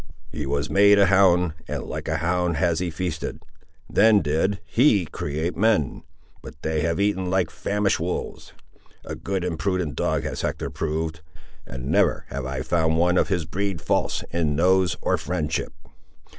[0.31, 3.39] He was made a hound, and like a hound has he feasted.
[3.87, 6.01] Then did He create men;
[6.41, 8.51] but they have eaten like famished wolves!
[9.05, 11.21] A good and prudent dog has Hector proved,
[11.67, 15.71] and never have I found one of his breed false in nose or friendship.